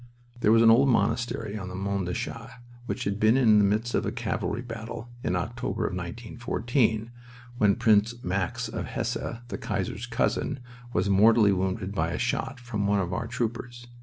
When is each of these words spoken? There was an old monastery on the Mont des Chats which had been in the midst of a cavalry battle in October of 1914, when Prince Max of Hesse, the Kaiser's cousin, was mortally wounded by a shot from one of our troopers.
There 0.39 0.51
was 0.51 0.63
an 0.63 0.71
old 0.71 0.89
monastery 0.89 1.55
on 1.59 1.69
the 1.69 1.75
Mont 1.75 2.07
des 2.07 2.13
Chats 2.15 2.53
which 2.87 3.03
had 3.03 3.19
been 3.19 3.37
in 3.37 3.59
the 3.59 3.63
midst 3.63 3.93
of 3.93 4.03
a 4.03 4.11
cavalry 4.11 4.63
battle 4.63 5.09
in 5.23 5.35
October 5.35 5.85
of 5.85 5.91
1914, 5.93 7.11
when 7.59 7.75
Prince 7.75 8.15
Max 8.23 8.67
of 8.67 8.87
Hesse, 8.87 9.17
the 9.49 9.59
Kaiser's 9.59 10.07
cousin, 10.07 10.59
was 10.91 11.07
mortally 11.07 11.51
wounded 11.51 11.93
by 11.93 12.09
a 12.13 12.17
shot 12.17 12.59
from 12.59 12.87
one 12.87 12.99
of 12.99 13.13
our 13.13 13.27
troopers. 13.27 13.85